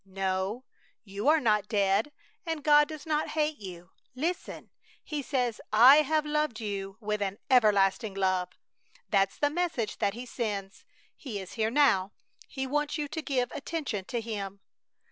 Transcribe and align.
"No, 0.03 0.63
you 1.03 1.27
are 1.27 1.39
not 1.39 1.67
dead. 1.67 2.11
And 2.43 2.63
God 2.63 2.87
does 2.87 3.05
not 3.05 3.27
hate 3.37 3.59
you. 3.59 3.91
Listen! 4.15 4.71
He 5.03 5.21
says, 5.21 5.61
'I 5.71 5.97
have 5.97 6.25
loved 6.25 6.59
you 6.59 6.97
with 6.99 7.21
an 7.21 7.37
everlasting 7.51 8.15
love.' 8.15 8.57
That's 9.09 9.37
the 9.37 9.51
message 9.51 9.99
that 9.99 10.15
He 10.15 10.25
sends. 10.25 10.85
He 11.15 11.37
is 11.37 11.53
here 11.53 11.69
now. 11.69 12.13
He 12.47 12.65
wants 12.65 12.97
you 12.97 13.07
to 13.09 13.21
give 13.21 13.51
attention 13.51 14.05
to 14.05 14.21
Him!" 14.21 14.61